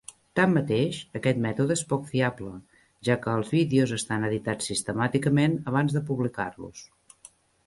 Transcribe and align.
Tanmateix, 0.37 1.01
aquest 1.19 1.41
mètode 1.43 1.75
és 1.79 1.83
poc 1.91 2.07
fiable, 2.13 2.53
ja 3.09 3.19
que 3.27 3.35
els 3.41 3.53
vídeos 3.57 3.93
estan 3.99 4.27
editats 4.31 4.71
sistemàticament 4.73 5.61
abans 5.75 5.95
de 5.99 6.03
publicar-los. 6.11 6.83